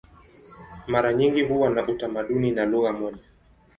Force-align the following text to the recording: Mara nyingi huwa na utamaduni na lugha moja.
Mara 0.87 1.13
nyingi 1.13 1.41
huwa 1.43 1.69
na 1.69 1.87
utamaduni 1.87 2.51
na 2.51 2.65
lugha 2.65 2.91
moja. 2.93 3.23